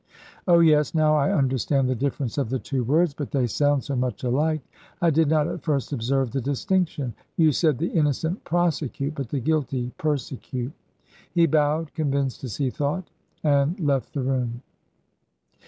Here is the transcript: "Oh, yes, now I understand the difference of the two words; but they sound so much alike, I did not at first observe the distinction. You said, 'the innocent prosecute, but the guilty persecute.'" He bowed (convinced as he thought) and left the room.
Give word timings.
"Oh, 0.47 0.61
yes, 0.61 0.95
now 0.95 1.13
I 1.13 1.31
understand 1.31 1.87
the 1.87 1.93
difference 1.93 2.39
of 2.39 2.49
the 2.49 2.57
two 2.57 2.83
words; 2.83 3.13
but 3.13 3.29
they 3.29 3.45
sound 3.45 3.83
so 3.83 3.95
much 3.95 4.23
alike, 4.23 4.61
I 4.99 5.11
did 5.11 5.27
not 5.29 5.47
at 5.47 5.61
first 5.61 5.93
observe 5.93 6.31
the 6.31 6.41
distinction. 6.41 7.13
You 7.37 7.51
said, 7.51 7.77
'the 7.77 7.91
innocent 7.91 8.43
prosecute, 8.43 9.13
but 9.13 9.29
the 9.29 9.39
guilty 9.39 9.91
persecute.'" 9.99 10.73
He 11.31 11.45
bowed 11.45 11.93
(convinced 11.93 12.43
as 12.43 12.57
he 12.57 12.71
thought) 12.71 13.11
and 13.43 13.79
left 13.79 14.15
the 14.15 14.23
room. 14.23 14.63